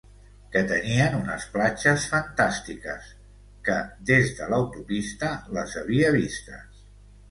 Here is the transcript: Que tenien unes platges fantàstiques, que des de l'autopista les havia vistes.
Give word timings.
Que 0.53 0.61
tenien 0.69 1.17
unes 1.17 1.45
platges 1.57 2.07
fantàstiques, 2.15 3.13
que 3.71 3.79
des 4.15 4.35
de 4.43 4.51
l'autopista 4.53 5.35
les 5.61 5.81
havia 5.87 6.15
vistes. 6.23 6.87